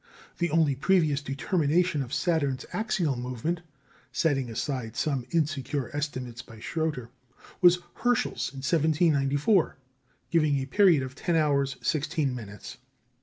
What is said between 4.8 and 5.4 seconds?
some